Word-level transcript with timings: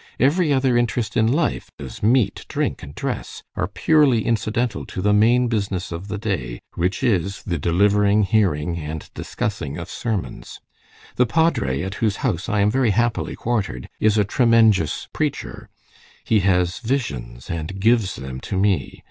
Every 0.19 0.51
other 0.51 0.75
interest 0.77 1.15
in 1.15 1.31
life, 1.31 1.69
as 1.77 2.01
meat, 2.01 2.47
drink, 2.49 2.81
and 2.81 2.95
dress, 2.95 3.43
are 3.55 3.67
purely 3.67 4.25
incidental 4.25 4.83
to 4.87 4.99
the 4.99 5.13
main 5.13 5.47
business 5.47 5.91
of 5.91 6.07
the 6.07 6.17
day, 6.17 6.59
which 6.73 7.03
is 7.03 7.43
the 7.43 7.59
delivering, 7.59 8.23
hearing, 8.23 8.79
and 8.79 9.07
discussing 9.13 9.77
of 9.77 9.91
sermons. 9.91 10.59
"The 11.17 11.27
padre, 11.27 11.83
at 11.83 11.93
whose 12.01 12.15
house 12.25 12.49
I 12.49 12.61
am 12.61 12.71
very 12.71 12.89
happily 12.89 13.35
quartered, 13.35 13.87
is 13.99 14.17
a 14.17 14.25
'tremenjous' 14.25 15.07
preacher. 15.13 15.69
He 16.23 16.39
has 16.39 16.79
visions, 16.79 17.51
and 17.51 17.79
gives 17.79 18.15
them 18.15 18.39
to 18.39 18.57
me. 18.57 18.99